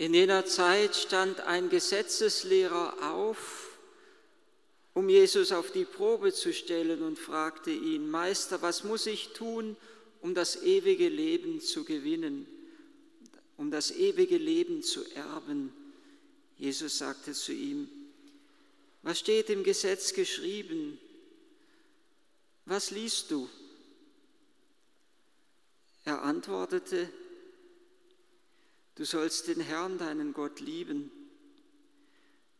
[0.00, 3.78] In jener Zeit stand ein Gesetzeslehrer auf,
[4.94, 9.76] um Jesus auf die Probe zu stellen und fragte ihn, Meister, was muss ich tun,
[10.22, 12.46] um das ewige Leben zu gewinnen,
[13.58, 15.70] um das ewige Leben zu erben?
[16.56, 17.86] Jesus sagte zu ihm,
[19.02, 20.98] was steht im Gesetz geschrieben?
[22.64, 23.50] Was liest du?
[26.06, 27.10] Er antwortete,
[29.00, 31.10] Du sollst den Herrn, deinen Gott, lieben,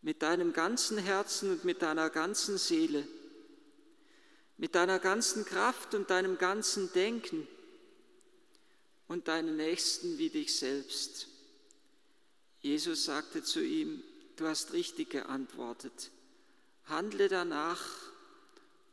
[0.01, 3.07] mit deinem ganzen Herzen und mit deiner ganzen Seele,
[4.57, 7.47] mit deiner ganzen Kraft und deinem ganzen Denken
[9.07, 11.29] und deinen Nächsten wie dich selbst.
[12.63, 14.03] Jesus sagte zu ihm,
[14.37, 16.11] du hast richtig geantwortet,
[16.87, 17.85] handle danach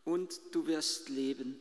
[0.04, 1.58] und du wirst leben.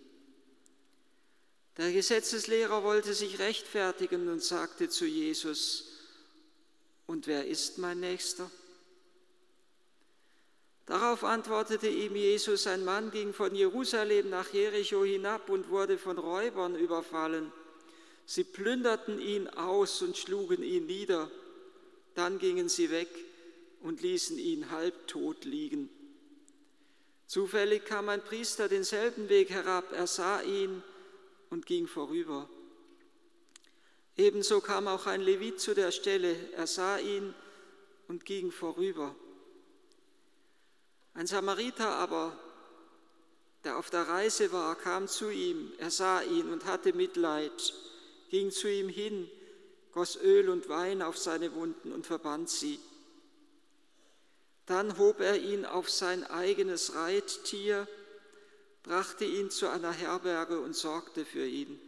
[1.77, 5.93] Der Gesetzeslehrer wollte sich rechtfertigen und sagte zu Jesus,
[7.07, 8.51] und wer ist mein Nächster?
[10.87, 16.17] Darauf antwortete ihm Jesus, ein Mann ging von Jerusalem nach Jericho hinab und wurde von
[16.17, 17.53] Räubern überfallen.
[18.25, 21.31] Sie plünderten ihn aus und schlugen ihn nieder.
[22.15, 23.09] Dann gingen sie weg
[23.83, 25.91] und ließen ihn halbtot liegen.
[27.27, 30.83] Zufällig kam ein Priester denselben Weg herab, er sah ihn
[31.57, 32.51] und ging vorüber.
[34.15, 37.35] Ebenso kam auch ein Levit zu der Stelle, er sah ihn
[38.09, 39.15] und ging vorüber.
[41.15, 42.39] Ein Samariter aber,
[43.65, 47.73] der auf der Reise war, kam zu ihm, er sah ihn und hatte Mitleid,
[48.29, 49.27] ging zu ihm hin,
[49.93, 52.79] goss Öl und Wein auf seine Wunden und verband sie.
[54.67, 57.89] Dann hob er ihn auf sein eigenes Reittier,
[58.87, 61.79] brachte ihn zu einer Herberge und sorgte für ihn.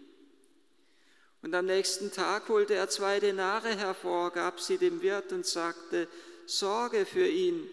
[1.42, 6.08] Und am nächsten Tag holte er zwei Denare hervor, gab sie dem Wirt und sagte,
[6.46, 7.68] sorge für ihn.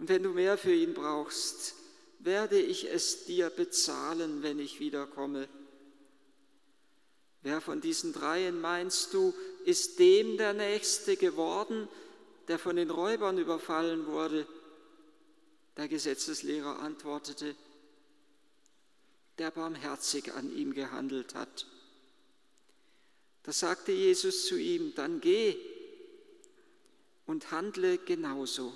[0.00, 1.74] Und wenn du mehr für ihn brauchst,
[2.18, 5.48] werde ich es dir bezahlen, wenn ich wiederkomme.
[7.42, 9.32] Wer von diesen dreien meinst du,
[9.64, 11.88] ist dem der Nächste geworden,
[12.48, 14.48] der von den Räubern überfallen wurde?
[15.76, 17.54] Der Gesetzeslehrer antwortete,
[19.38, 21.66] der barmherzig an ihm gehandelt hat.
[23.44, 25.56] Da sagte Jesus zu ihm, dann geh
[27.26, 28.72] und handle genauso.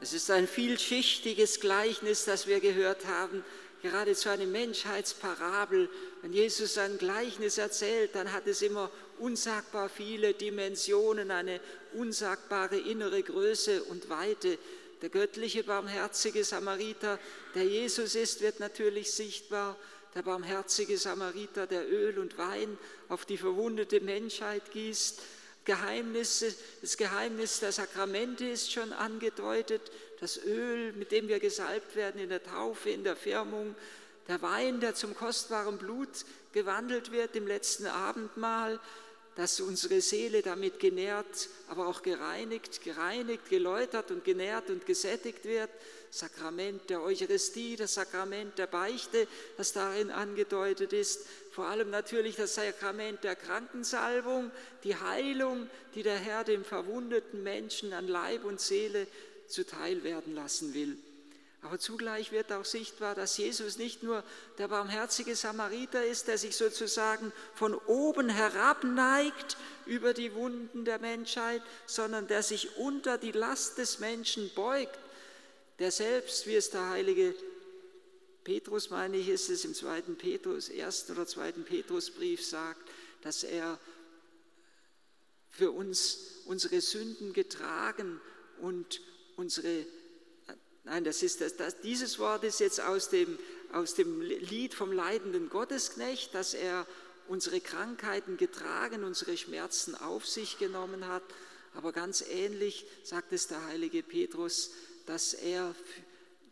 [0.00, 3.44] Es ist ein vielschichtiges Gleichnis, das wir gehört haben,
[3.82, 5.88] geradezu eine Menschheitsparabel.
[6.22, 11.60] Wenn Jesus ein Gleichnis erzählt, dann hat es immer unsagbar viele Dimensionen, eine
[11.94, 14.58] unsagbare innere Größe und Weite.
[15.00, 17.18] Der göttliche barmherzige Samariter,
[17.54, 19.76] der Jesus ist, wird natürlich sichtbar.
[20.14, 22.76] Der barmherzige Samariter, der Öl und Wein
[23.08, 25.20] auf die verwundete Menschheit gießt.
[25.64, 29.82] Geheimnisse, das Geheimnis der Sakramente ist schon angedeutet.
[30.18, 33.76] Das Öl, mit dem wir gesalbt werden in der Taufe, in der Firmung.
[34.26, 38.80] Der Wein, der zum kostbaren Blut gewandelt wird im letzten Abendmahl
[39.38, 45.70] dass unsere Seele damit genährt, aber auch gereinigt, gereinigt, geläutert und genährt und gesättigt wird.
[46.10, 51.24] Sakrament der Eucharistie, das Sakrament der Beichte, das darin angedeutet ist.
[51.52, 54.50] Vor allem natürlich das Sakrament der Krankensalbung,
[54.82, 59.06] die Heilung, die der Herr dem verwundeten Menschen an Leib und Seele
[59.46, 60.98] zuteil werden lassen will.
[61.62, 64.22] Aber zugleich wird auch sichtbar, dass Jesus nicht nur
[64.58, 71.00] der barmherzige Samariter ist, der sich sozusagen von oben herab neigt über die Wunden der
[71.00, 74.98] Menschheit, sondern der sich unter die Last des Menschen beugt,
[75.80, 77.34] der selbst, wie es der heilige
[78.44, 82.88] Petrus, meine ich, ist es im zweiten Petrus, ersten oder zweiten Petrusbrief sagt,
[83.22, 83.78] dass er
[85.50, 88.20] für uns unsere Sünden getragen
[88.60, 89.00] und
[89.36, 89.86] unsere
[90.88, 93.38] Nein, das ist das, das, dieses Wort ist jetzt aus dem,
[93.72, 96.86] aus dem Lied vom leidenden Gottesknecht, dass er
[97.28, 101.22] unsere Krankheiten getragen, unsere Schmerzen auf sich genommen hat.
[101.74, 104.70] Aber ganz ähnlich sagt es der heilige Petrus,
[105.04, 105.74] dass er,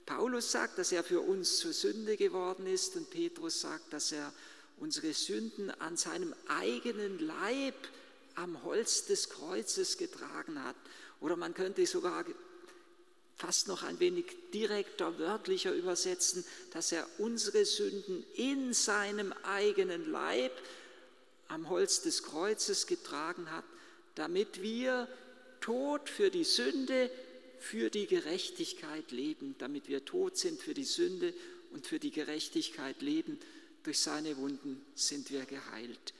[0.05, 4.31] Paulus sagt, dass er für uns zur Sünde geworden ist und Petrus sagt, dass er
[4.77, 7.89] unsere Sünden an seinem eigenen Leib
[8.35, 10.77] am Holz des Kreuzes getragen hat.
[11.21, 12.27] Oder man könnte sogar
[13.37, 14.25] fast noch ein wenig
[14.55, 20.53] direkter, wörtlicher übersetzen, dass er unsere Sünden in seinem eigenen Leib
[21.49, 23.65] am Holz des Kreuzes getragen hat,
[24.15, 25.07] damit wir
[25.61, 27.11] tot für die Sünde,
[27.59, 31.35] für die Gerechtigkeit leben, damit wir tot sind für die Sünde
[31.73, 33.39] und für die Gerechtigkeit leben.
[33.83, 36.15] Durch seine Wunden sind wir geheilt.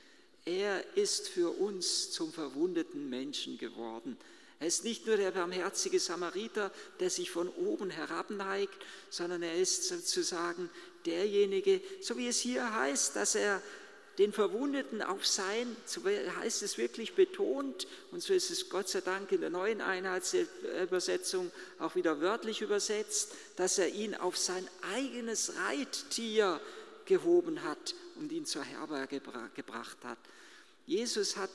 [0.45, 4.17] Er ist für uns zum verwundeten Menschen geworden.
[4.59, 8.73] Er ist nicht nur der barmherzige Samariter, der sich von oben herabneigt,
[9.09, 10.69] sondern er ist sozusagen
[11.05, 13.61] derjenige, so wie es hier heißt, dass er
[14.17, 19.01] den Verwundeten auf sein, so heißt es wirklich betont, und so ist es Gott sei
[19.01, 25.53] Dank in der neuen Einheitsübersetzung auch wieder wörtlich übersetzt, dass er ihn auf sein eigenes
[25.67, 26.59] Reittier
[27.05, 29.21] gehoben hat und ihn zur Herberge
[29.55, 30.17] gebracht hat.
[30.87, 31.51] Jesus hat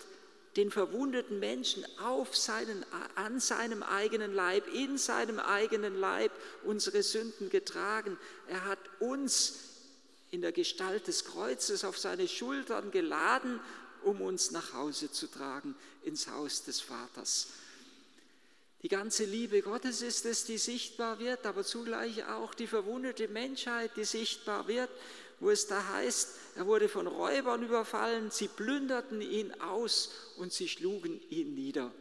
[0.57, 2.85] den verwundeten Menschen auf seinen,
[3.15, 6.31] an seinem eigenen Leib, in seinem eigenen Leib
[6.65, 8.19] unsere Sünden getragen.
[8.49, 9.55] Er hat uns
[10.31, 13.61] in der Gestalt des Kreuzes auf seine Schultern geladen,
[14.03, 17.49] um uns nach Hause zu tragen, ins Haus des Vaters.
[18.83, 23.93] Die ganze Liebe Gottes ist es, die sichtbar wird, aber zugleich auch die verwundete Menschheit,
[23.97, 24.91] die sichtbar wird
[25.43, 30.69] wo es da heißt, er wurde von Räubern überfallen, sie plünderten ihn aus und sie
[30.69, 31.93] schlugen ihn nieder.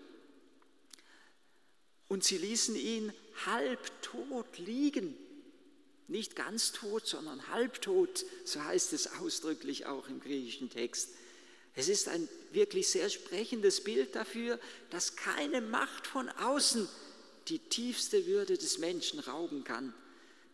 [2.07, 3.11] Und sie ließen ihn
[3.47, 5.17] halbtot liegen.
[6.07, 11.09] Nicht ganz tot, sondern halbtot, so heißt es ausdrücklich auch im griechischen Text.
[11.73, 14.59] Es ist ein wirklich sehr sprechendes Bild dafür,
[14.91, 16.87] dass keine Macht von außen
[17.47, 19.95] die tiefste Würde des Menschen rauben kann.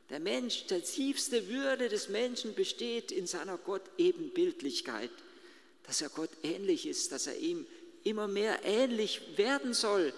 [0.10, 5.12] Der Mensch, die tiefste Würde des Menschen besteht in seiner Gott-Ebenbildlichkeit,
[5.84, 7.66] dass er Gott ähnlich ist, dass er ihm
[8.04, 10.14] immer mehr ähnlich werden soll.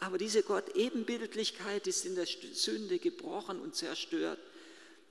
[0.00, 4.38] Aber diese Gott-Ebenbildlichkeit ist in der Sünde gebrochen und zerstört.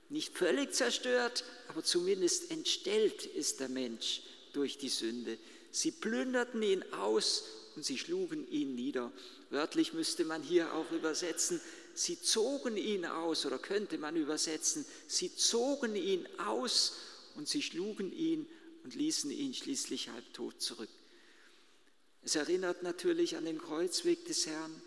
[0.08, 4.22] Nicht völlig zerstört, aber zumindest entstellt ist der Mensch
[4.52, 5.38] durch die Sünde.
[5.70, 7.44] Sie plünderten ihn aus
[7.76, 9.12] und sie schlugen ihn nieder.
[9.50, 11.60] Wörtlich müsste man hier auch übersetzen,
[12.00, 16.94] sie zogen ihn aus, oder könnte man übersetzen, sie zogen ihn aus
[17.36, 18.46] und sie schlugen ihn
[18.84, 20.88] und ließen ihn schließlich halbtot zurück.
[22.22, 24.82] Es erinnert natürlich an den Kreuzweg des Herrn,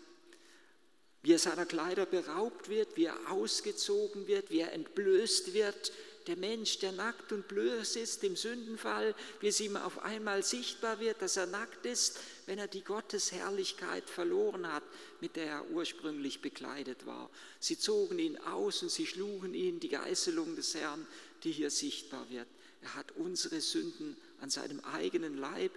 [1.22, 5.92] wie er seiner Kleider beraubt wird, wie er ausgezogen wird, wie er entblößt wird,
[6.26, 11.00] der Mensch, der nackt und blöd ist im Sündenfall, wie es ihm auf einmal sichtbar
[11.00, 14.82] wird, dass er nackt ist, wenn er die Gottesherrlichkeit verloren hat,
[15.20, 17.30] mit der er ursprünglich bekleidet war.
[17.60, 21.06] Sie zogen ihn aus und sie schlugen ihn, die Geißelung des Herrn,
[21.42, 22.48] die hier sichtbar wird.
[22.82, 25.72] Er hat unsere Sünden an seinem eigenen Leib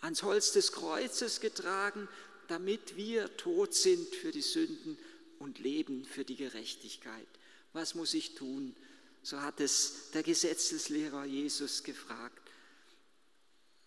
[0.00, 2.08] ans Holz des Kreuzes getragen,
[2.48, 4.98] damit wir tot sind für die Sünden
[5.38, 7.26] und leben für die Gerechtigkeit.
[7.72, 8.76] Was muss ich tun?
[9.24, 12.42] So hat es der Gesetzeslehrer Jesus gefragt.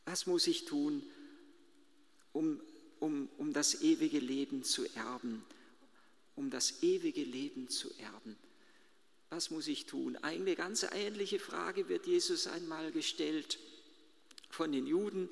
[0.06, 1.04] Was muss ich tun,
[2.34, 2.60] um,
[3.00, 5.46] um, um das ewige Leben zu erben?
[6.36, 8.36] Um das ewige Leben zu erben.
[9.30, 10.16] Was muss ich tun?
[10.24, 13.60] Eine ganz ähnliche Frage wird Jesus einmal gestellt
[14.50, 15.30] von den Juden,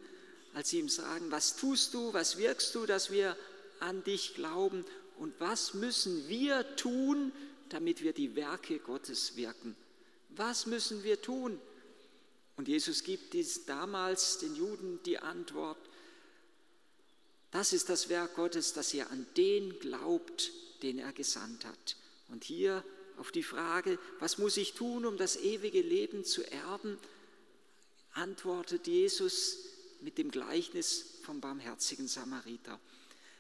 [0.53, 3.35] als sie ihm sagen, was tust du, was wirkst du, dass wir
[3.79, 4.85] an dich glauben
[5.17, 7.31] und was müssen wir tun,
[7.69, 9.75] damit wir die Werke Gottes wirken?
[10.37, 11.59] Was müssen wir tun?
[12.57, 13.35] Und Jesus gibt
[13.67, 15.77] damals den Juden die Antwort,
[17.51, 20.51] das ist das Werk Gottes, dass ihr an den glaubt,
[20.81, 21.95] den er gesandt hat.
[22.29, 22.83] Und hier
[23.17, 26.97] auf die Frage, was muss ich tun, um das ewige Leben zu erben,
[28.11, 29.59] antwortet Jesus
[30.01, 32.79] mit dem Gleichnis vom barmherzigen Samariter.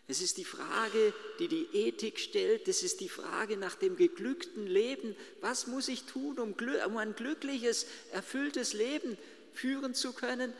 [0.07, 2.67] Es ist die Frage, die die Ethik stellt.
[2.67, 5.15] Es ist die Frage nach dem geglückten Leben.
[5.41, 9.17] Was muss ich tun, um, ein glückliches, erfülltes Leben
[9.53, 10.53] führen zu können,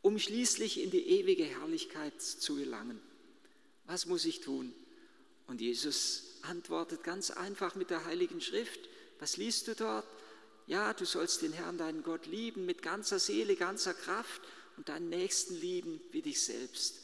[0.00, 2.98] um schließlich in die ewige Herrlichkeit zu gelangen?
[3.84, 4.72] Was muss ich tun?
[5.46, 8.80] Und Jesus antwortet ganz einfach mit der Heiligen Schrift.
[9.18, 10.06] Was liest du dort?
[10.66, 14.40] Ja, du sollst den Herrn, deinen Gott, lieben mit ganzer Seele, ganzer Kraft
[14.78, 17.01] und deinen Nächsten lieben wie dich selbst.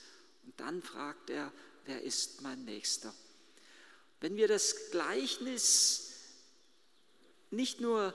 [0.49, 1.52] Und dann fragt er,
[1.85, 3.12] wer ist mein Nächster?
[4.23, 6.12] Wenn wir das Gleichnis
[7.50, 8.14] nicht nur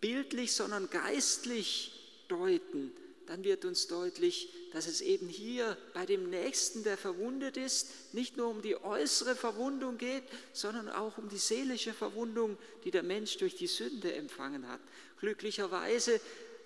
[0.00, 2.92] bildlich, sondern geistlich deuten,
[3.26, 8.36] dann wird uns deutlich, dass es eben hier bei dem Nächsten, der verwundet ist, nicht
[8.36, 13.38] nur um die äußere Verwundung geht, sondern auch um die seelische Verwundung, die der Mensch
[13.38, 14.80] durch die Sünde empfangen hat.
[15.18, 16.20] Glücklicherweise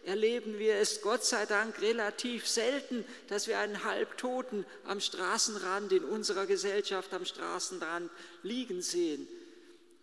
[0.06, 6.04] erleben wir es Gott sei Dank relativ selten, dass wir einen Halbtoten am Straßenrand in
[6.04, 8.10] unserer Gesellschaft am Straßenrand
[8.42, 9.26] liegen sehen.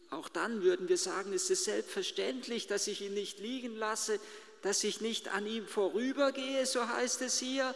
[0.09, 4.19] Auch dann würden wir sagen, ist es selbstverständlich, dass ich ihn nicht liegen lasse,
[4.61, 7.73] dass ich nicht an ihm vorübergehe, so heißt es hier.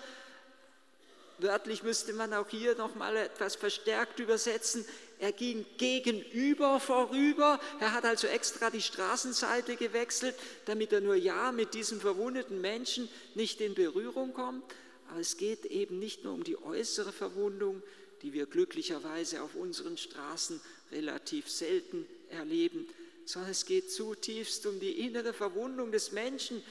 [1.39, 4.85] Wörtlich müsste man auch hier noch mal etwas verstärkt übersetzen.
[5.19, 7.59] Er ging gegenüber vorüber.
[7.79, 13.09] Er hat also extra die Straßenseite gewechselt, damit er nur ja mit diesem verwundeten Menschen
[13.33, 14.63] nicht in Berührung kommt.
[15.09, 17.81] Aber es geht eben nicht nur um die äußere Verwundung,
[18.21, 20.59] die wir glücklicherweise auf unseren Straßen
[20.91, 22.87] relativ selten erleben,
[23.25, 26.63] sondern es geht zutiefst um die innere Verwundung des Menschen,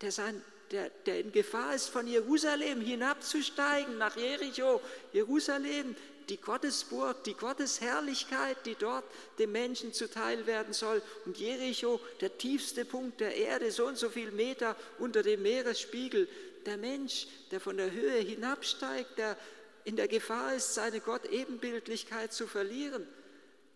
[0.00, 4.80] der, sein, der, der in Gefahr ist, von Jerusalem hinabzusteigen nach Jericho.
[5.12, 5.96] Jerusalem,
[6.28, 9.04] die Gottesburg, die Gottesherrlichkeit, die dort
[9.38, 11.02] dem Menschen zuteil werden soll.
[11.26, 16.28] Und Jericho, der tiefste Punkt der Erde, so und so viel Meter unter dem Meeresspiegel.
[16.66, 19.36] Der Mensch, der von der Höhe hinabsteigt, der
[19.84, 23.06] in der Gefahr ist, seine Gott-Ebenbildlichkeit zu verlieren.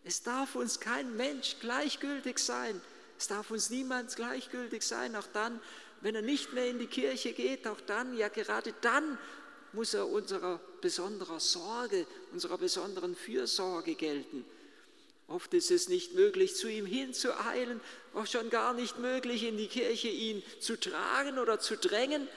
[0.04, 2.80] Es darf uns kein Mensch gleichgültig sein.
[3.18, 5.60] Es darf uns niemand gleichgültig sein, auch dann,
[6.00, 9.18] wenn er nicht mehr in die Kirche geht, auch dann, ja gerade dann
[9.72, 14.44] muss er unserer besonderer Sorge, unserer besonderen Fürsorge gelten.
[15.26, 17.80] Oft ist es nicht möglich, zu ihm hinzueilen,
[18.14, 22.28] auch schon gar nicht möglich, in die Kirche ihn zu tragen oder zu drängen,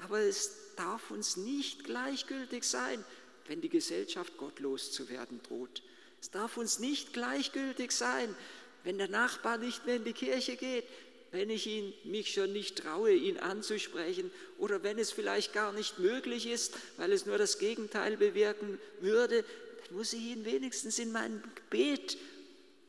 [0.00, 3.04] aber es darf uns nicht gleichgültig sein,
[3.46, 5.82] wenn die Gesellschaft gottlos zu werden droht.
[6.22, 8.34] Es darf uns nicht gleichgültig sein,
[8.84, 10.84] wenn der Nachbar nicht mehr in die Kirche geht,
[11.30, 15.98] wenn ich ihn, mich schon nicht traue, ihn anzusprechen oder wenn es vielleicht gar nicht
[15.98, 19.44] möglich ist, weil es nur das Gegenteil bewirken würde,
[19.86, 22.16] dann muss ich ihn wenigstens in meinem Gebet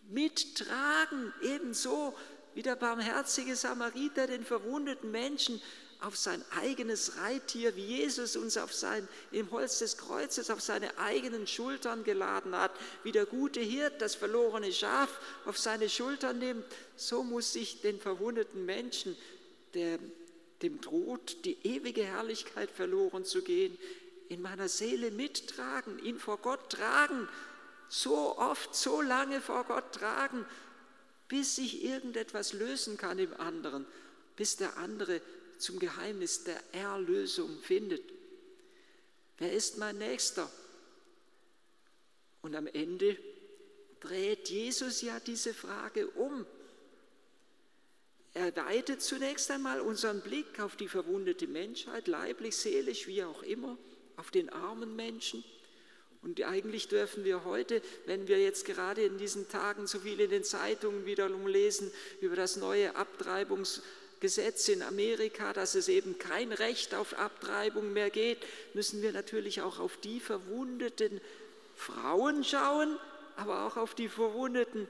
[0.10, 2.16] mittragen, ebenso
[2.56, 5.62] wie der barmherzige Samariter den verwundeten Menschen
[6.02, 10.98] auf sein eigenes Reittier, wie Jesus uns auf sein, im Holz des Kreuzes auf seine
[10.98, 12.72] eigenen Schultern geladen hat,
[13.04, 16.66] wie der gute Hirt das verlorene Schaf auf seine Schultern nimmt,
[16.96, 19.18] so muss ich den verwundeten Menschen,
[19.74, 20.00] der
[20.62, 23.78] dem droht, die ewige Herrlichkeit verloren zu gehen,
[24.30, 27.28] in meiner Seele mittragen, ihn vor Gott tragen,
[27.90, 30.46] so oft, so lange vor Gott tragen,
[31.28, 33.86] bis sich irgendetwas lösen kann im anderen,
[34.36, 35.22] bis der andere
[35.60, 38.04] zum Geheimnis der Erlösung findet.
[39.38, 40.50] Wer ist mein Nächster?
[42.42, 43.18] Und am Ende
[44.00, 46.46] dreht Jesus ja diese Frage um.
[48.34, 53.78] Er weitet zunächst einmal unseren Blick auf die verwundete Menschheit, leiblich, seelisch, wie auch immer,
[54.16, 55.44] auf den armen Menschen.
[56.22, 60.30] Und eigentlich dürfen wir heute, wenn wir jetzt gerade in diesen Tagen so viel in
[60.30, 63.82] den Zeitungen wiederum lesen über das neue Abtreibungs-
[64.20, 68.40] Gesetz in Amerika, dass es eben kein Recht auf Abtreibung mehr geht,
[68.74, 71.22] müssen wir natürlich auch auf die verwundeten
[71.76, 72.98] Frauen schauen,
[73.38, 74.88] aber auch auf die verwundeten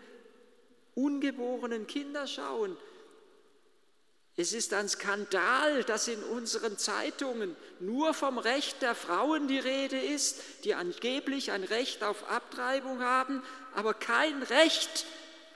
[0.96, 2.76] ungeborenen Kinder schauen.
[4.36, 10.00] Es ist ein Skandal, dass in unseren Zeitungen nur vom Recht der Frauen die Rede
[10.00, 13.44] ist, die angeblich ein Recht auf Abtreibung haben,
[13.76, 15.06] aber kein Recht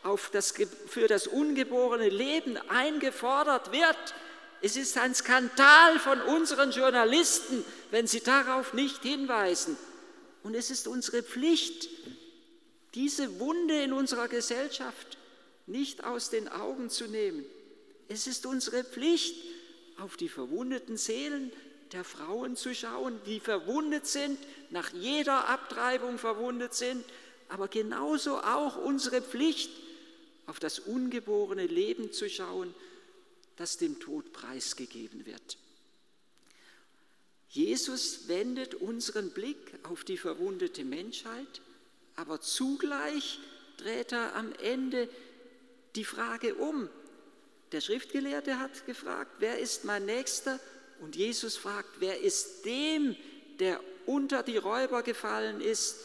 [0.03, 0.53] auf das,
[0.87, 3.97] für das ungeborene Leben eingefordert wird.
[4.61, 9.77] Es ist ein Skandal von unseren Journalisten, wenn sie darauf nicht hinweisen.
[10.43, 11.89] Und es ist unsere Pflicht,
[12.93, 15.17] diese Wunde in unserer Gesellschaft
[15.65, 17.45] nicht aus den Augen zu nehmen.
[18.09, 19.35] Es ist unsere Pflicht,
[19.99, 21.51] auf die verwundeten Seelen
[21.91, 24.39] der Frauen zu schauen, die verwundet sind,
[24.71, 27.05] nach jeder Abtreibung verwundet sind,
[27.49, 29.69] aber genauso auch unsere Pflicht,
[30.45, 32.73] auf das ungeborene Leben zu schauen,
[33.55, 35.57] das dem Tod preisgegeben wird.
[37.49, 41.61] Jesus wendet unseren Blick auf die verwundete Menschheit,
[42.15, 43.39] aber zugleich
[43.77, 45.07] dreht er am Ende
[45.95, 46.89] die Frage um.
[47.71, 50.59] Der Schriftgelehrte hat gefragt, wer ist mein Nächster?
[50.99, 53.15] Und Jesus fragt, wer ist dem,
[53.59, 55.97] der unter die Räuber gefallen ist?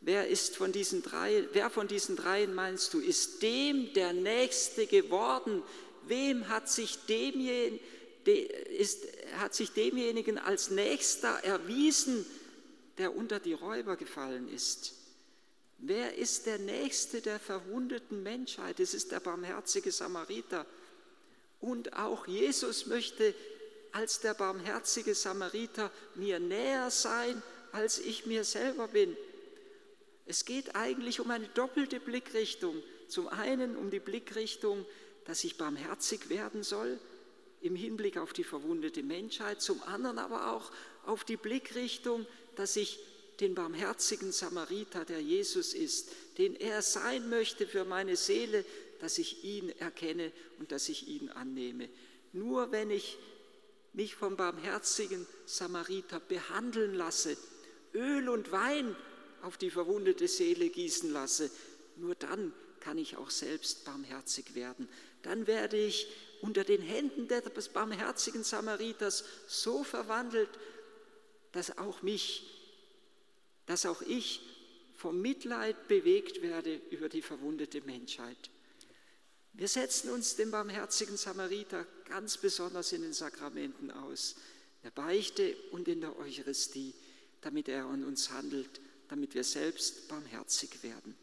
[0.00, 4.86] Wer ist von diesen drei, wer von diesen dreien meinst du, ist dem der Nächste
[4.86, 5.62] geworden?
[6.06, 7.80] Wem hat sich demjenigen,
[8.24, 9.04] ist,
[9.38, 12.24] hat sich demjenigen als Nächster erwiesen,
[12.96, 14.94] der unter die Räuber gefallen ist?
[15.78, 18.80] Wer ist der Nächste der verwundeten Menschheit?
[18.80, 20.66] Es ist der barmherzige Samariter.
[21.60, 23.34] Und auch Jesus möchte
[23.92, 29.16] als der barmherzige Samariter mir näher sein, als ich mir selber bin.
[30.28, 32.76] Es geht eigentlich um eine doppelte Blickrichtung.
[33.08, 34.84] Zum einen um die Blickrichtung,
[35.24, 36.98] dass ich barmherzig werden soll
[37.62, 40.70] im Hinblick auf die verwundete Menschheit, zum anderen aber auch
[41.06, 43.00] auf die Blickrichtung, dass ich
[43.40, 48.64] den barmherzigen Samariter, der Jesus ist, den er sein möchte für meine Seele,
[49.00, 51.88] dass ich ihn erkenne und dass ich ihn annehme.
[52.32, 53.16] Nur wenn ich
[53.94, 57.36] mich vom barmherzigen Samariter behandeln lasse,
[57.94, 58.94] Öl und Wein
[59.42, 61.50] auf die verwundete Seele gießen lasse,
[61.96, 64.88] nur dann kann ich auch selbst barmherzig werden.
[65.22, 66.08] Dann werde ich
[66.40, 70.50] unter den Händen des barmherzigen Samariters so verwandelt,
[71.52, 72.46] dass auch mich,
[73.66, 74.40] dass auch ich
[74.94, 78.50] vom Mitleid bewegt werde über die verwundete Menschheit.
[79.52, 84.36] Wir setzen uns dem barmherzigen Samariter ganz besonders in den Sakramenten aus,
[84.84, 86.94] der Beichte und in der Eucharistie,
[87.40, 91.14] damit er an uns handelt, damit wir selbst barmherzig werden.